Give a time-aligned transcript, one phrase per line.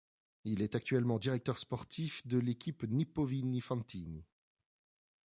[0.45, 4.25] Il est actuellement directeur sportif de l'équipe Nippo-Vini Fantini.